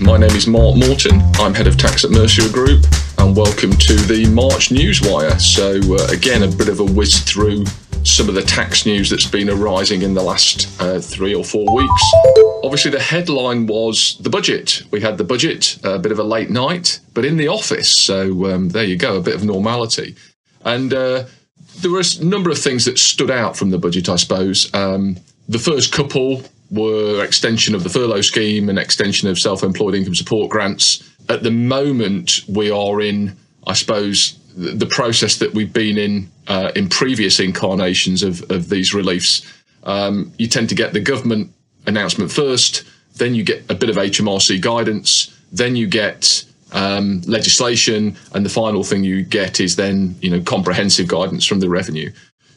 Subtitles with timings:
[0.00, 1.20] my name is Mark Morton.
[1.34, 2.84] I'm head of tax at Mercia Group,
[3.18, 5.38] and welcome to the March Newswire.
[5.38, 7.66] So, uh, again, a bit of a whiz through
[8.02, 11.74] some of the tax news that's been arising in the last uh, three or four
[11.74, 12.02] weeks.
[12.64, 14.82] Obviously, the headline was the budget.
[14.90, 17.94] We had the budget, a bit of a late night, but in the office.
[17.94, 20.16] So, um, there you go, a bit of normality.
[20.64, 21.24] And uh,
[21.78, 24.72] there were a number of things that stood out from the budget, I suppose.
[24.72, 30.14] Um, the first couple were extension of the furlough scheme and extension of self-employed income
[30.14, 31.02] support grants.
[31.28, 33.36] At the moment, we are in,
[33.66, 38.92] I suppose, the process that we've been in uh, in previous incarnations of, of these
[38.92, 39.42] reliefs.
[39.84, 41.52] Um, you tend to get the government
[41.86, 42.84] announcement first,
[43.16, 48.50] then you get a bit of HMRC guidance, then you get um, legislation, and the
[48.50, 52.10] final thing you get is then you know comprehensive guidance from the revenue.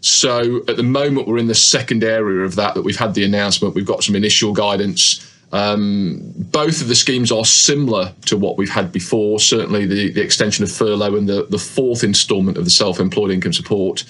[0.04, 3.24] So at the moment, we're in the second area of that, that we've had the
[3.24, 5.30] announcement, we've got some initial guidance.
[5.54, 9.40] Um, both of the schemes are similar to what we've had before.
[9.40, 13.32] Certainly, the, the extension of furlough and the, the fourth instalment of the self employed
[13.32, 14.04] income support.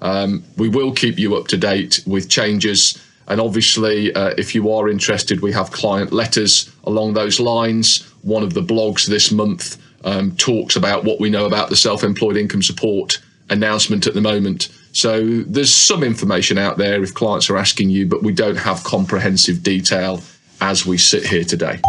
[0.00, 2.98] Um, we will keep you up to date with changes.
[3.28, 8.02] And obviously, uh, if you are interested, we have client letters along those lines.
[8.22, 12.02] One of the blogs this month um, talks about what we know about the self
[12.02, 13.18] employed income support
[13.50, 14.70] announcement at the moment.
[14.94, 18.84] So there's some information out there if clients are asking you, but we don't have
[18.84, 20.22] comprehensive detail
[20.60, 21.80] as we sit here today.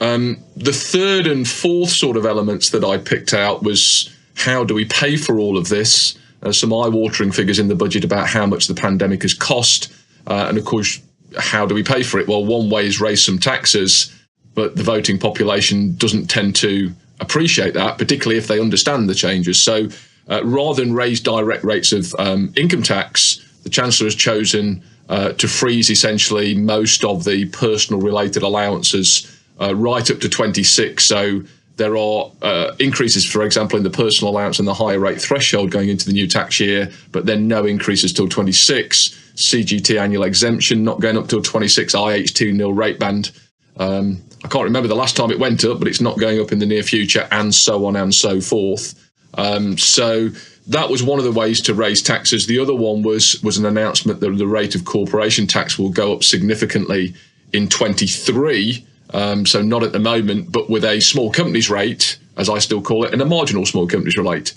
[0.00, 4.74] Um, the third and fourth sort of elements that I picked out was how do
[4.74, 6.18] we pay for all of this?
[6.42, 9.92] Uh, some eye-watering figures in the budget about how much the pandemic has cost,
[10.26, 11.00] uh, and of course,
[11.38, 12.26] how do we pay for it?
[12.26, 14.12] Well, one way is raise some taxes,
[14.54, 19.62] but the voting population doesn't tend to appreciate that, particularly if they understand the changes.
[19.62, 19.88] So
[20.30, 25.32] uh, rather than raise direct rates of um, income tax, the Chancellor has chosen uh,
[25.32, 31.04] to freeze essentially most of the personal related allowances uh, right up to 26.
[31.04, 31.42] So
[31.76, 35.70] there are uh, increases, for example, in the personal allowance and the higher rate threshold
[35.70, 39.08] going into the new tax year, but then no increases till 26.
[39.34, 41.94] CGT annual exemption not going up till 26.
[41.94, 43.32] IHT nil rate band.
[43.78, 46.52] Um, I can't remember the last time it went up, but it's not going up
[46.52, 49.09] in the near future, and so on and so forth.
[49.34, 50.30] Um, so
[50.66, 52.46] that was one of the ways to raise taxes.
[52.46, 56.12] The other one was was an announcement that the rate of corporation tax will go
[56.12, 57.14] up significantly
[57.52, 58.86] in 23.
[59.12, 62.80] Um, so not at the moment, but with a small companies rate, as I still
[62.80, 64.54] call it, and a marginal small companies rate,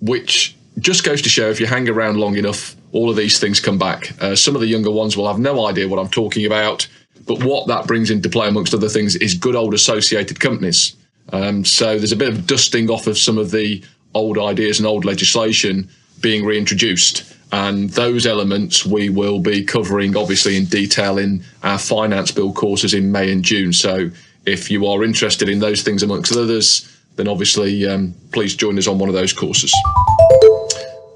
[0.00, 3.60] which just goes to show if you hang around long enough, all of these things
[3.60, 4.12] come back.
[4.20, 6.88] Uh, some of the younger ones will have no idea what I'm talking about,
[7.26, 10.96] but what that brings into play, amongst other things, is good old associated companies.
[11.32, 13.82] Um, so there's a bit of dusting off of some of the
[14.14, 15.88] old ideas and old legislation
[16.20, 17.34] being reintroduced.
[17.52, 22.94] And those elements we will be covering, obviously, in detail in our finance bill courses
[22.94, 23.72] in May and June.
[23.72, 24.10] So
[24.46, 28.88] if you are interested in those things amongst others, then obviously um, please join us
[28.88, 29.72] on one of those courses.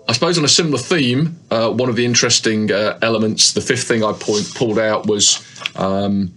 [0.09, 3.89] I suppose on a similar theme, uh, one of the interesting uh, elements, the fifth
[3.89, 5.43] thing I point, pulled out was
[5.75, 6.33] um,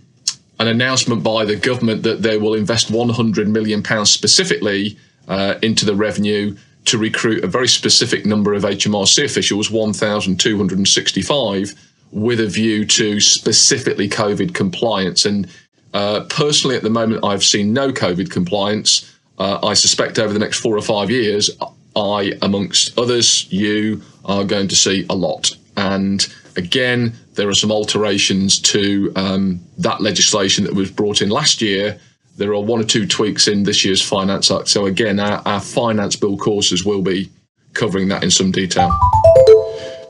[0.60, 4.98] an announcement by the government that they will invest 100 million pounds specifically
[5.30, 11.74] uh, into the revenue to recruit a very specific number of HMRC officials, 1,265,
[12.12, 15.26] with a view to specifically COVID compliance.
[15.26, 15.48] And
[15.94, 19.16] uh, personally, at the moment, I've seen no COVID compliance.
[19.38, 21.52] Uh, I suspect over the next four or five years,
[21.96, 25.52] I, amongst others, you are going to see a lot.
[25.78, 31.62] And again, there are some alterations to um, that legislation that was brought in last
[31.62, 32.00] year
[32.40, 34.70] there are one or two tweaks in this year's Finance Act.
[34.70, 37.30] So again, our, our finance bill courses will be
[37.74, 38.90] covering that in some detail.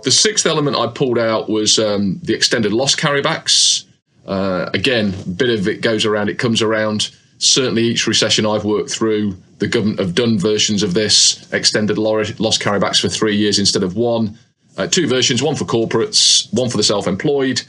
[0.04, 3.86] The sixth element I pulled out was um, the extended loss carrybacks.
[4.28, 7.10] Uh, again, a bit of it goes around, it comes around.
[7.40, 12.58] Certainly, each recession I've worked through, the government have done versions of this extended loss
[12.58, 14.38] carrybacks for three years instead of one.
[14.78, 17.62] Uh, two versions, one for corporates, one for the self employed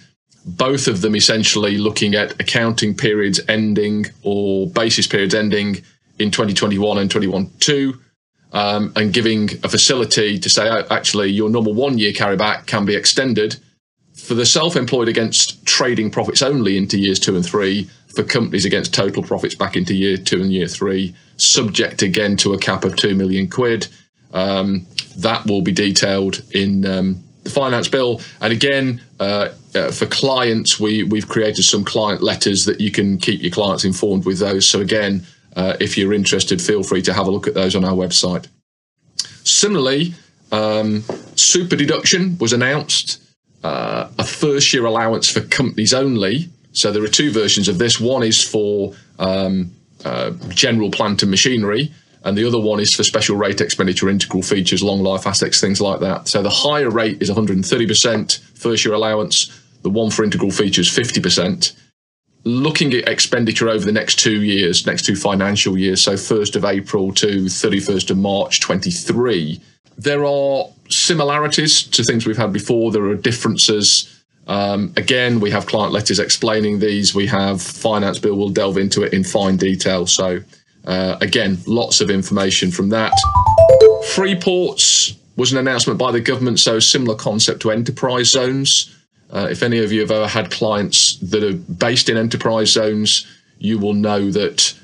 [0.45, 5.77] both of them essentially looking at accounting periods ending or basis periods ending
[6.19, 7.95] in 2021 and 2012
[8.53, 12.85] um, and giving a facility to say oh, actually your normal one year carryback can
[12.85, 13.57] be extended
[14.15, 18.93] for the self-employed against trading profits only into years two and three for companies against
[18.93, 22.97] total profits back into year two and year three subject again to a cap of
[22.97, 23.89] 2 million quid.
[24.33, 24.87] Um,
[25.17, 28.21] that will be detailed in um, the finance bill.
[28.41, 33.19] And again, uh, uh, for clients, we we've created some client letters that you can
[33.19, 34.69] keep your clients informed with those.
[34.69, 35.27] So again,
[35.57, 38.47] uh, if you're interested, feel free to have a look at those on our website.
[39.45, 40.15] Similarly,
[40.53, 41.03] um,
[41.35, 43.23] super deduction was announced,
[43.65, 46.49] uh, a first year allowance for companies only.
[46.73, 47.99] So there are two versions of this.
[48.01, 49.73] One is for um,
[50.05, 51.93] uh, general plant and machinery,
[52.25, 55.81] and the other one is for special rate expenditure, integral features, long life assets, things
[55.81, 56.29] like that.
[56.29, 61.73] So the higher rate is 130% first year allowance, the one for integral features 50%.
[62.45, 66.65] Looking at expenditure over the next two years, next two financial years, so 1st of
[66.65, 69.61] April to 31st of March 23,
[69.99, 72.91] there are similarities to things we've had before.
[72.91, 74.23] There are differences.
[74.47, 77.15] Um, again, we have client letters explaining these.
[77.15, 78.37] We have finance bill.
[78.37, 80.07] We'll delve into it in fine detail.
[80.07, 80.41] So
[80.87, 83.13] uh, again, lots of information from that.
[84.15, 88.97] Free ports was an announcement by the government, so similar concept to enterprise zones.
[89.33, 93.27] Uh, if any of you have ever had clients that are based in enterprise zones,
[93.59, 94.75] you will know that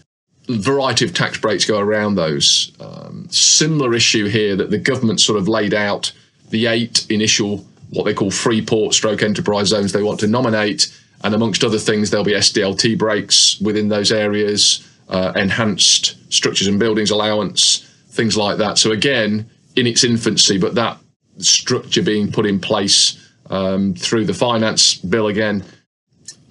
[0.48, 2.72] a variety of tax breaks go around those.
[2.78, 6.12] Um, similar issue here that the government sort of laid out
[6.50, 10.94] the eight initial what they call free port stroke enterprise zones they want to nominate,
[11.22, 16.78] and amongst other things, there'll be SDLT breaks within those areas uh, enhanced structures and
[16.78, 17.78] buildings allowance,
[18.10, 18.78] things like that.
[18.78, 20.98] So again, in its infancy, but that
[21.38, 25.64] structure being put in place um, through the finance bill again.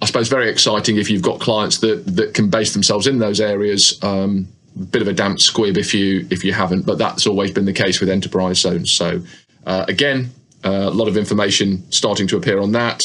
[0.00, 3.40] I suppose very exciting if you've got clients that that can base themselves in those
[3.40, 4.02] areas.
[4.02, 4.48] Um,
[4.90, 7.72] bit of a damp squib if you if you haven't, but that's always been the
[7.72, 8.90] case with enterprise zones.
[8.90, 9.22] So
[9.66, 10.30] uh, again,
[10.64, 13.02] uh, a lot of information starting to appear on that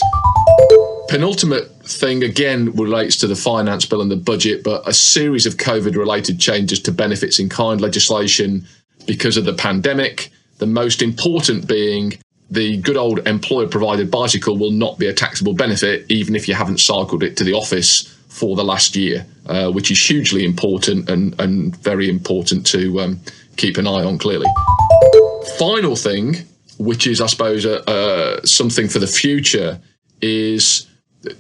[1.12, 5.58] penultimate thing again relates to the finance bill and the budget, but a series of
[5.58, 8.66] COVID related changes to benefits in kind legislation
[9.08, 10.30] because of the pandemic.
[10.60, 12.14] The most important being
[12.50, 16.54] the good old employer provided bicycle will not be a taxable benefit, even if you
[16.54, 21.10] haven't cycled it to the office for the last year, uh, which is hugely important
[21.10, 23.20] and, and very important to um,
[23.58, 24.48] keep an eye on clearly.
[25.60, 26.38] Final thing,
[26.78, 29.78] which is, I suppose, uh, uh, something for the future,
[30.22, 30.88] is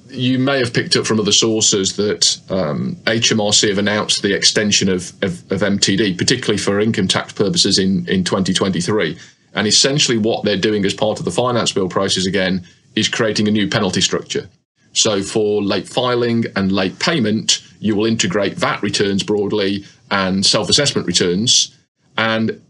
[0.09, 4.89] you may have picked up from other sources that um, HMRC have announced the extension
[4.89, 9.17] of, of, of, MTD, particularly for income tax purposes in, in 2023.
[9.53, 13.47] And essentially, what they're doing as part of the finance bill process again is creating
[13.47, 14.47] a new penalty structure.
[14.93, 20.69] So, for late filing and late payment, you will integrate VAT returns broadly and self
[20.69, 21.75] assessment returns.
[22.17, 22.61] And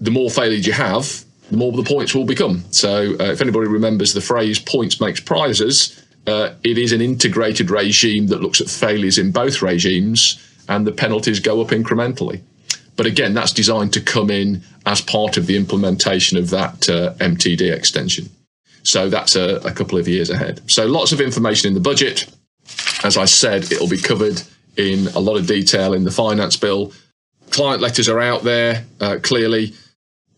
[0.00, 2.64] the more failures you have, the more the points will become.
[2.70, 7.70] So, uh, if anybody remembers the phrase points makes prizes, uh, it is an integrated
[7.70, 10.38] regime that looks at failures in both regimes,
[10.68, 12.40] and the penalties go up incrementally.
[12.96, 17.14] But again, that's designed to come in as part of the implementation of that uh,
[17.14, 18.28] MTD extension.
[18.82, 20.60] So that's a, a couple of years ahead.
[20.70, 22.26] So lots of information in the budget.
[23.02, 24.42] As I said, it'll be covered
[24.76, 26.92] in a lot of detail in the finance bill.
[27.50, 29.74] Client letters are out there uh, clearly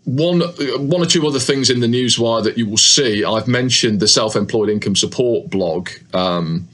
[0.05, 3.25] one one or two other things in the newswire that you will see.
[3.25, 5.91] I've mentioned the self-employed income support blog.
[6.13, 6.69] Um,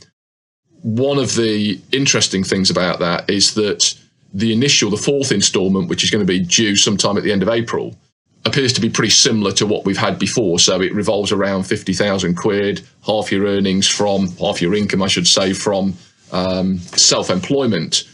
[0.83, 3.95] one of the interesting things about that is that
[4.33, 7.43] the initial, the fourth instalment, which is going to be due sometime at the end
[7.43, 7.97] of April,
[8.45, 10.59] appears to be pretty similar to what we've had before.
[10.59, 15.09] So it revolves around fifty thousand quid, half your earnings from half your income, I
[15.09, 15.95] should say, from
[16.33, 18.05] um, self-employment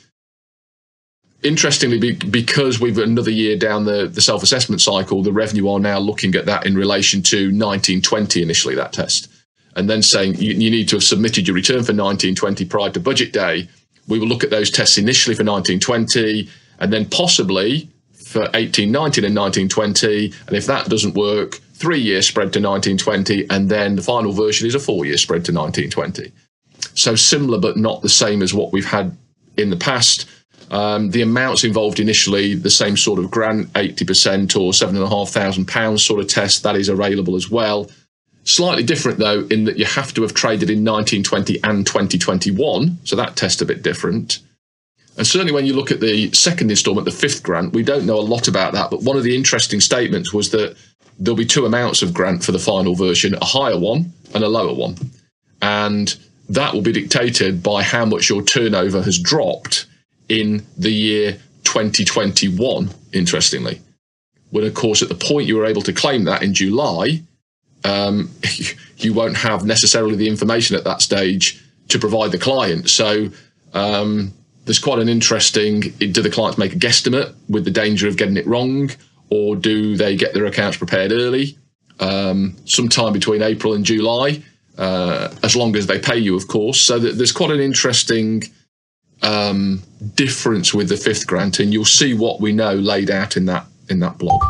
[1.45, 5.99] interestingly, because we've another year down the, the self assessment cycle, the revenue are now
[5.99, 9.31] looking at that in relation to 1920 initially, that test,
[9.77, 13.01] and then saying you, you need to have submitted your return for 1920 prior to
[13.01, 13.69] budget day.
[14.09, 16.49] We will look at those tests initially for 1920
[16.79, 20.33] and then possibly for 1819 and 1920.
[20.47, 23.49] And if that doesn't work, three year spread to 1920.
[23.51, 26.33] And then the final version is a four year spread to 1920.
[26.95, 29.17] So similar, but not the same as what we've had
[29.57, 30.29] in the past.
[30.71, 36.29] Um, the amounts involved initially, the same sort of grant, 80% or £7,500 sort of
[36.29, 37.91] test, that is available as well.
[38.45, 43.17] Slightly different though, in that you have to have traded in 1920 and 2021, so
[43.17, 44.41] that test a bit different.
[45.17, 48.19] And certainly when you look at the second instalment, the fifth grant, we don't know
[48.19, 50.77] a lot about that, but one of the interesting statements was that
[51.19, 54.49] there'll be two amounts of grant for the final version, a higher one and a
[54.49, 54.97] lower one.
[55.63, 56.15] And
[56.49, 59.87] that will be dictated by how much your turnover has dropped
[60.29, 61.33] in the year
[61.65, 63.81] 2021, interestingly.
[64.51, 67.23] When, of course, at the point you were able to claim that in July,
[67.85, 68.31] um,
[68.99, 72.89] you won't have necessarily the information at that stage to provide the client.
[72.89, 73.29] So
[73.75, 74.33] um,
[74.65, 78.37] there's quite an interesting do the clients make a guesstimate with the danger of getting
[78.37, 78.91] it wrong,
[79.31, 81.59] or do they get their accounts prepared early?
[82.01, 84.43] Um, sometime between April and July,
[84.79, 86.81] uh, as long as they pay you, of course.
[86.81, 88.43] So there's quite an interesting
[89.23, 89.83] um,
[90.15, 93.67] difference with the fifth grant, and you'll see what we know laid out in that
[93.89, 94.41] in that blog.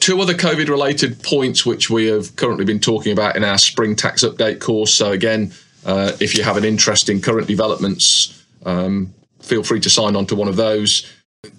[0.00, 3.96] Two other COVID related points which we have currently been talking about in our spring
[3.96, 4.92] tax update course.
[4.92, 5.52] So again,
[5.86, 10.26] uh, if you have an interest in current developments Um, feel free to sign on
[10.26, 11.06] to one of those.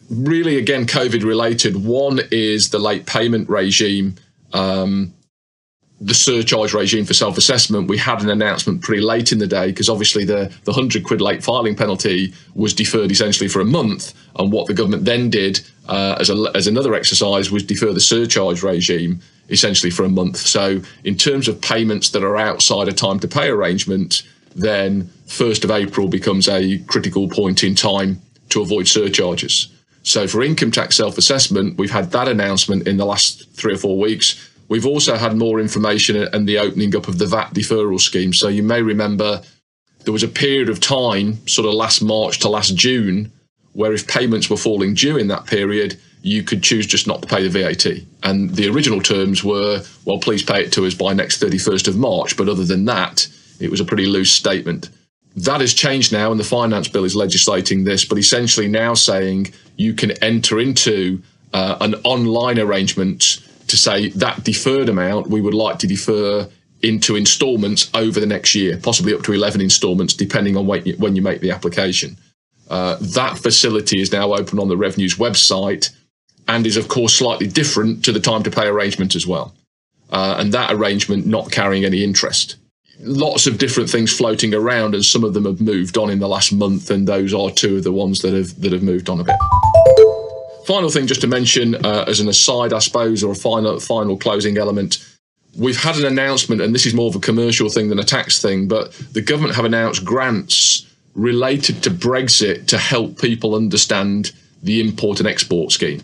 [0.10, 1.86] Really, again, COVID related.
[1.86, 4.16] One is the late payment regime.
[4.54, 5.14] Um,
[6.06, 9.68] the surcharge regime for self assessment, we had an announcement pretty late in the day
[9.68, 14.14] because obviously the, the 100 quid late filing penalty was deferred essentially for a month.
[14.38, 18.00] And what the government then did uh, as, a, as another exercise was defer the
[18.00, 19.20] surcharge regime
[19.50, 20.38] essentially for a month.
[20.38, 24.22] So, in terms of payments that are outside a time to pay arrangement,
[24.56, 29.70] then 1st of April becomes a critical point in time to avoid surcharges.
[30.04, 33.78] So, for income tax self assessment, we've had that announcement in the last three or
[33.78, 38.00] four weeks We've also had more information and the opening up of the VAT deferral
[38.00, 38.34] scheme.
[38.34, 39.42] So you may remember
[40.04, 43.32] there was a period of time, sort of last March to last June,
[43.74, 47.28] where if payments were falling due in that period, you could choose just not to
[47.28, 47.86] pay the VAT.
[48.24, 51.98] And the original terms were, well, please pay it to us by next 31st of
[51.98, 52.36] March.
[52.36, 53.28] But other than that,
[53.60, 54.90] it was a pretty loose statement.
[55.36, 59.54] That has changed now, and the finance bill is legislating this, but essentially now saying
[59.76, 61.22] you can enter into
[61.54, 66.48] uh, an online arrangement to say that deferred amount we would like to defer
[66.82, 70.96] into instalments over the next year, possibly up to 11 instalments, depending on when you,
[70.98, 72.18] when you make the application.
[72.70, 75.92] Uh, that facility is now open on the Revenue's website
[76.48, 79.56] and is, of course, slightly different to the time to pay arrangement as well.
[80.12, 82.58] Uh, and that arrangement not carrying any interest.
[83.00, 86.30] Lots of different things floating around, and some of them have moved on in the
[86.30, 89.20] last month, and those are two of the ones that have that have moved on
[89.20, 90.05] a bit.
[90.66, 94.18] Final thing, just to mention uh, as an aside, I suppose, or a final final
[94.18, 94.98] closing element.
[95.56, 98.42] We've had an announcement, and this is more of a commercial thing than a tax
[98.42, 104.32] thing, but the government have announced grants related to Brexit to help people understand
[104.64, 106.02] the import and export scheme.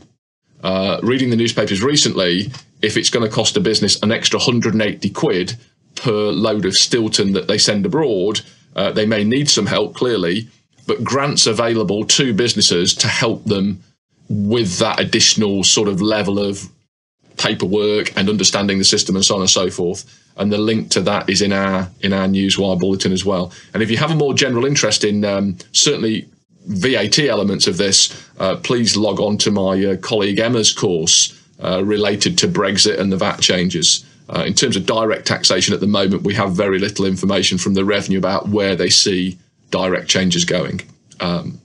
[0.64, 2.52] Uh, reading the newspapers recently,
[2.84, 5.58] if it's going to cost a business an extra 180 quid
[5.96, 8.42] per load of Stilton that they send abroad,
[8.76, 10.48] uh, they may need some help, clearly,
[10.86, 13.82] but grants available to businesses to help them
[14.32, 16.70] with that additional sort of level of
[17.38, 20.06] paperwork and understanding the system and so on and so forth.
[20.38, 23.52] And the link to that is in our in our newswire bulletin as well.
[23.74, 26.30] And if you have a more general interest in um, certainly
[26.68, 31.84] VAT elements of this, uh, please log on to my uh, colleague Emma's course uh,
[31.84, 34.06] related to Brexit and the VAT changes.
[34.30, 37.74] Uh, in terms of direct taxation at the moment, we have very little information from
[37.74, 39.38] the revenue about where they see
[39.72, 40.80] direct changes going.
[41.20, 41.60] Um,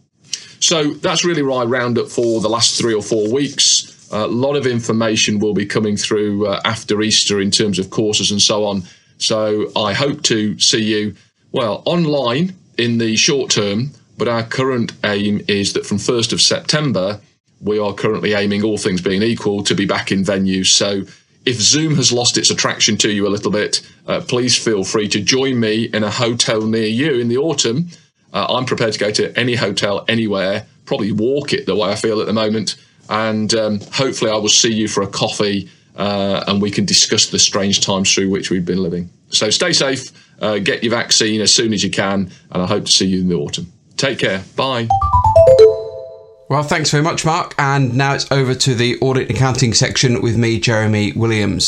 [0.61, 3.93] so that's really where I round up for the last three or four weeks.
[4.13, 8.31] A lot of information will be coming through uh, after Easter in terms of courses
[8.31, 8.83] and so on.
[9.19, 11.15] So I hope to see you,
[11.53, 16.41] well, online in the short term, but our current aim is that from 1st of
[16.41, 17.21] September,
[17.61, 20.67] we are currently aiming, all things being equal, to be back in venues.
[20.67, 21.03] So
[21.47, 25.09] if Zoom has lost its attraction to you a little bit, uh, please feel free
[25.09, 27.89] to join me in a hotel near you in the autumn
[28.33, 31.95] uh, I'm prepared to go to any hotel anywhere, probably walk it the way I
[31.95, 32.77] feel at the moment,
[33.09, 37.31] and um, hopefully I will see you for a coffee uh, and we can discuss
[37.31, 39.09] the strange times through which we've been living.
[39.31, 42.85] So stay safe, uh, get your vaccine as soon as you can, and I hope
[42.85, 43.73] to see you in the autumn.
[43.97, 44.43] Take care.
[44.57, 44.89] Bye.
[46.49, 47.55] Well, thanks very much, Mark.
[47.59, 51.67] And now it's over to the audit accounting section with me, Jeremy Williams.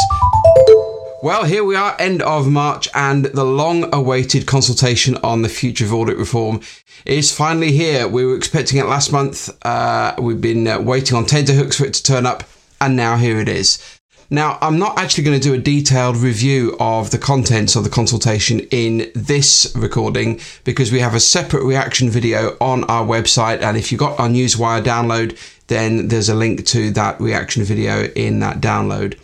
[1.21, 5.85] Well, here we are, end of March, and the long awaited consultation on the future
[5.85, 6.61] of audit reform
[7.05, 8.07] is finally here.
[8.07, 9.51] We were expecting it last month.
[9.67, 12.45] Uh, we've been uh, waiting on tenterhooks for it to turn up,
[12.81, 13.83] and now here it is.
[14.31, 17.91] Now, I'm not actually going to do a detailed review of the contents of the
[17.91, 23.61] consultation in this recording because we have a separate reaction video on our website.
[23.61, 28.05] And if you got our Newswire download, then there's a link to that reaction video
[28.05, 29.19] in that download.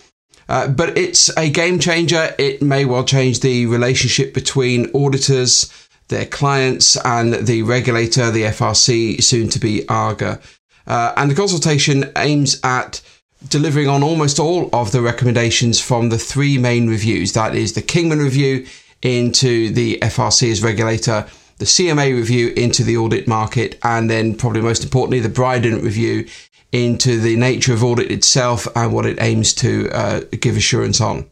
[0.49, 2.35] Uh, but it's a game changer.
[2.39, 9.23] It may well change the relationship between auditors, their clients, and the regulator, the FRC,
[9.23, 10.41] soon to be ARGA.
[10.87, 13.01] Uh, and the consultation aims at
[13.49, 17.83] delivering on almost all of the recommendations from the three main reviews that is, the
[17.83, 18.67] Kingman review
[19.03, 21.27] into the FRC as regulator,
[21.59, 26.27] the CMA review into the audit market, and then probably most importantly, the Brydon review
[26.75, 31.31] into the nature of audit itself and what it aims to uh, give assurance on.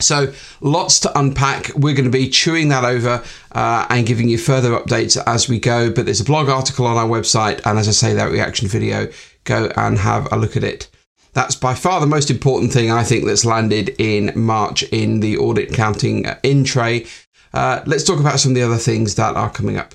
[0.00, 1.74] So, lots to unpack.
[1.74, 3.22] We're going to be chewing that over
[3.52, 5.90] uh, and giving you further updates as we go.
[5.90, 9.08] But there's a blog article on our website, and as I say, that reaction video,
[9.44, 10.90] go and have a look at it.
[11.34, 15.36] That's by far the most important thing I think that's landed in March in the
[15.36, 17.06] audit counting in tray.
[17.52, 19.94] Uh, let's talk about some of the other things that are coming up.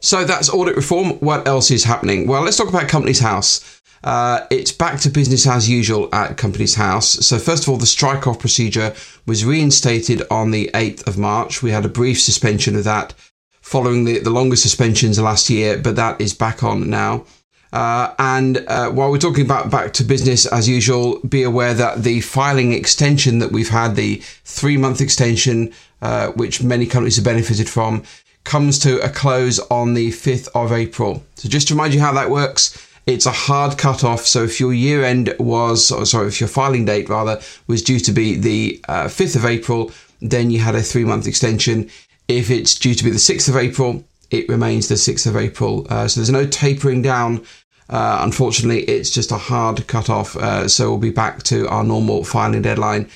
[0.00, 1.18] So that's audit reform.
[1.20, 2.26] What else is happening?
[2.26, 3.80] Well, let's talk about Companies House.
[4.02, 7.10] Uh, it's back to business as usual at Companies House.
[7.26, 8.94] So, first of all, the strike off procedure
[9.26, 11.62] was reinstated on the 8th of March.
[11.62, 13.12] We had a brief suspension of that
[13.60, 17.26] following the, the longer suspensions last year, but that is back on now.
[17.72, 22.02] Uh, and uh, while we're talking about back to business as usual, be aware that
[22.02, 27.24] the filing extension that we've had, the three month extension, uh, which many companies have
[27.24, 28.02] benefited from,
[28.44, 31.24] comes to a close on the 5th of April.
[31.36, 34.26] So just to remind you how that works, it's a hard cut off.
[34.26, 38.00] So if your year end was, or sorry, if your filing date rather was due
[38.00, 41.90] to be the 5th uh, of April, then you had a three month extension.
[42.28, 45.86] If it's due to be the 6th of April, it remains the 6th of April.
[45.90, 47.44] Uh, so there's no tapering down
[47.90, 50.36] uh, unfortunately, it's just a hard cut off.
[50.36, 53.10] Uh, so we'll be back to our normal filing deadline.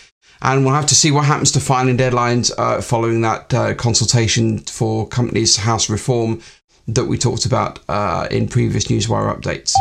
[0.44, 4.58] And we'll have to see what happens to filing deadlines uh, following that uh, consultation
[4.58, 6.42] for companies' house reform
[6.86, 9.72] that we talked about uh, in previous Newswire updates.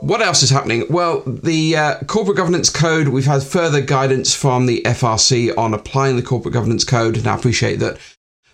[0.00, 0.84] What else is happening?
[0.88, 6.14] Well, the uh, Corporate Governance Code, we've had further guidance from the FRC on applying
[6.14, 7.16] the Corporate Governance Code.
[7.16, 7.98] And I appreciate that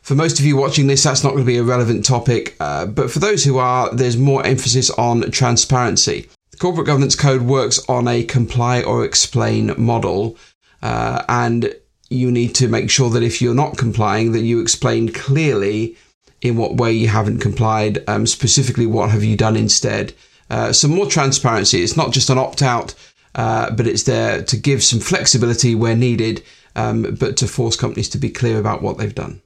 [0.01, 2.87] for most of you watching this, that's not going to be a relevant topic, uh,
[2.87, 6.31] but for those who are, there's more emphasis on transparency.
[6.51, 10.39] The Corporate Governance Code works on a comply or explain model,
[10.83, 11.75] uh, and
[12.11, 15.97] you need to make sure that if you're not complying, that you explain clearly
[16.41, 20.15] in what way you haven't complied, um, specifically what have you done instead.
[20.51, 21.83] Uh, some more transparency.
[21.83, 22.95] It's not just an opt out,
[23.35, 26.43] uh, but it's there to give some flexibility where needed,
[26.77, 29.43] um, but to force companies to be clear about what they've done.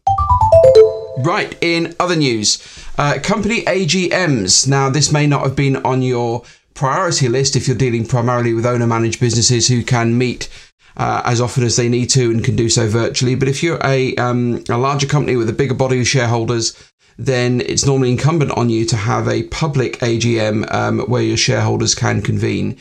[1.19, 2.63] Right, in other news,
[2.97, 4.67] uh, company AGMs.
[4.67, 6.43] Now, this may not have been on your
[6.75, 10.49] priority list if you're dealing primarily with owner managed businesses who can meet
[10.97, 13.35] uh, as often as they need to and can do so virtually.
[13.35, 16.77] But if you're a, um, a larger company with a bigger body of shareholders,
[17.19, 21.95] then it's normally incumbent on you to have a public AGM um, where your shareholders
[21.95, 22.79] can convene.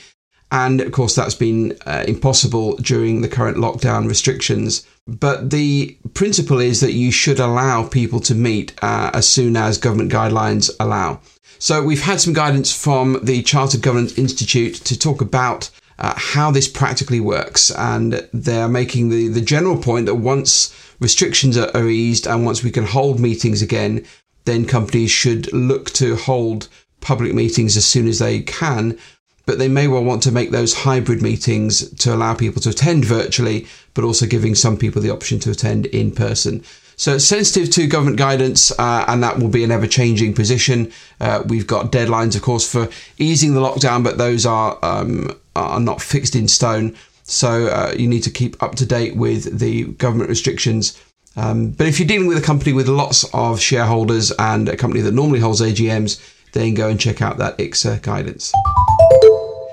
[0.51, 4.85] And of course, that's been uh, impossible during the current lockdown restrictions.
[5.07, 9.77] But the principle is that you should allow people to meet uh, as soon as
[9.77, 11.21] government guidelines allow.
[11.57, 15.69] So we've had some guidance from the Chartered Governance Institute to talk about
[16.01, 17.71] uh, how this practically works.
[17.71, 22.63] And they're making the, the general point that once restrictions are, are eased and once
[22.63, 24.05] we can hold meetings again,
[24.45, 26.67] then companies should look to hold
[26.99, 28.97] public meetings as soon as they can
[29.45, 33.05] but they may well want to make those hybrid meetings to allow people to attend
[33.05, 36.63] virtually, but also giving some people the option to attend in person.
[36.95, 40.91] So it's sensitive to government guidance, uh, and that will be an ever changing position.
[41.19, 45.79] Uh, we've got deadlines, of course, for easing the lockdown, but those are um, are
[45.79, 46.95] not fixed in stone.
[47.23, 50.99] So uh, you need to keep up to date with the government restrictions.
[51.35, 55.01] Um, but if you're dealing with a company with lots of shareholders and a company
[55.01, 56.19] that normally holds AGMs,
[56.51, 58.51] then go and check out that ICSA guidance.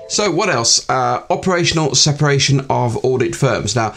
[0.07, 0.89] So, what else?
[0.89, 3.75] Uh, operational separation of audit firms.
[3.75, 3.93] Now,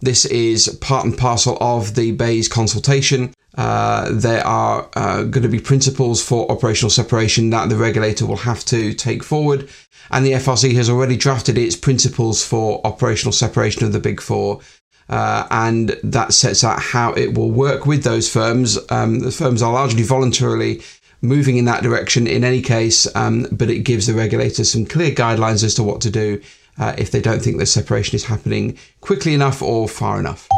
[0.00, 3.32] this is part and parcel of the BEIS consultation.
[3.56, 8.36] Uh, there are uh, going to be principles for operational separation that the regulator will
[8.36, 9.68] have to take forward.
[10.10, 14.60] And the FRC has already drafted its principles for operational separation of the Big Four.
[15.08, 18.78] Uh, and that sets out how it will work with those firms.
[18.90, 20.82] Um, the firms are largely voluntarily
[21.22, 25.12] moving in that direction in any case, um, but it gives the regulator some clear
[25.12, 26.40] guidelines as to what to do
[26.78, 30.48] uh, if they don't think the separation is happening quickly enough or far enough.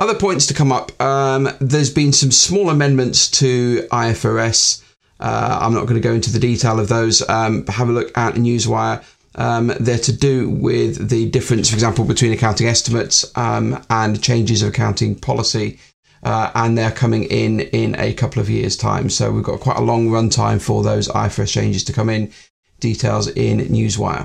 [0.00, 1.00] Other points to come up.
[1.00, 4.82] Um, there's been some small amendments to IFRS.
[5.18, 7.28] Uh, I'm not going to go into the detail of those.
[7.28, 9.02] Um, have a look at Newswire.
[9.34, 14.62] Um, they're to do with the difference, for example, between accounting estimates um, and changes
[14.62, 15.78] of accounting policy
[16.22, 19.10] uh, and they're coming in in a couple of years' time.
[19.10, 22.32] So we've got quite a long run time for those IFRS changes to come in.
[22.80, 24.24] Details in Newswire.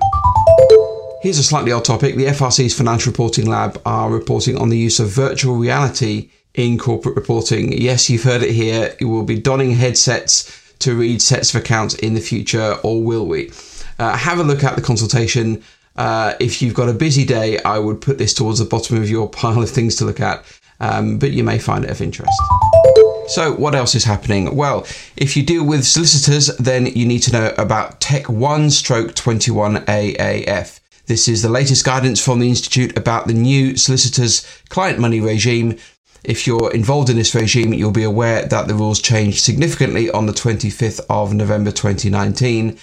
[1.24, 2.18] Here's a slightly odd topic.
[2.18, 7.16] The FRC's Financial Reporting Lab are reporting on the use of virtual reality in corporate
[7.16, 7.72] reporting.
[7.72, 8.94] Yes, you've heard it here.
[9.00, 13.26] You will be donning headsets to read sets of accounts in the future, or will
[13.26, 13.54] we?
[14.00, 15.64] Uh, have a look at the consultation.
[15.96, 19.10] Uh, if you've got a busy day, I would put this towards the bottom of
[19.10, 20.44] your pile of things to look at
[20.84, 22.34] um, but you may find it of interest.
[23.28, 24.56] So, what else is happening?
[24.56, 29.16] Well, if you deal with solicitors, then you need to know about Tech 1 stroke
[29.16, 30.82] 21 AAF.
[31.06, 35.78] This is the latest guidance from the Institute about the new solicitors' client money regime.
[36.24, 40.28] If you're involved in this regime, you'll be aware that the rules changed significantly on
[40.28, 42.80] the 25th of November 2019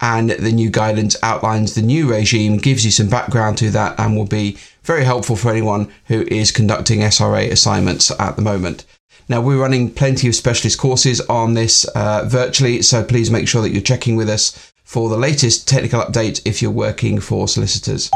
[0.00, 4.16] and the new guidance outlines the new regime, gives you some background to that, and
[4.16, 8.84] will be very helpful for anyone who is conducting SRA assignments at the moment.
[9.28, 13.62] Now, we're running plenty of specialist courses on this uh, virtually, so please make sure
[13.62, 18.08] that you're checking with us for the latest technical update if you're working for solicitors.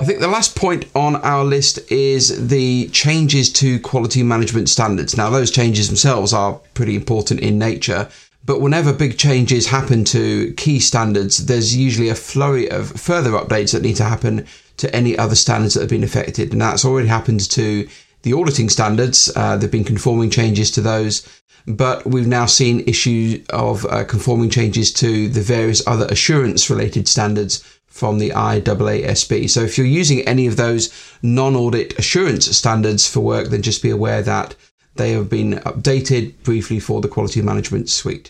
[0.00, 5.16] I think the last point on our list is the changes to quality management standards.
[5.16, 8.08] Now, those changes themselves are pretty important in nature,
[8.44, 13.70] but whenever big changes happen to key standards, there's usually a flurry of further updates
[13.70, 16.50] that need to happen to any other standards that have been affected.
[16.50, 17.88] And that's already happened to
[18.22, 19.30] the auditing standards.
[19.36, 24.04] Uh, there have been conforming changes to those, but we've now seen issues of uh,
[24.04, 29.50] conforming changes to the various other assurance related standards from the IAASB.
[29.50, 30.92] So if you're using any of those
[31.22, 34.54] non-audit assurance standards for work, then just be aware that
[34.96, 38.26] they have been updated briefly for the quality management suite.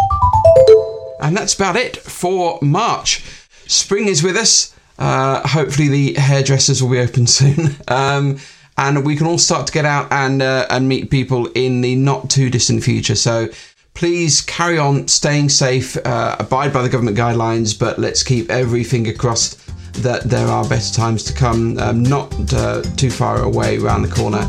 [1.20, 3.22] And that's about it for March.
[3.66, 4.74] Spring is with us.
[4.98, 7.76] Uh, hopefully the hairdressers will be open soon.
[7.88, 8.38] Um,
[8.80, 11.94] and we can all start to get out and uh, and meet people in the
[11.94, 13.14] not too distant future.
[13.14, 13.48] So
[13.94, 18.82] please carry on staying safe, uh, abide by the government guidelines, but let's keep every
[18.82, 19.58] finger crossed
[20.02, 24.08] that there are better times to come, um, not uh, too far away around the
[24.08, 24.48] corner.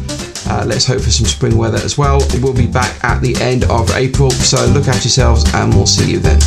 [0.49, 2.19] Uh, let's hope for some spring weather as well.
[2.41, 6.11] We'll be back at the end of April, so look after yourselves and we'll see
[6.11, 6.39] you then.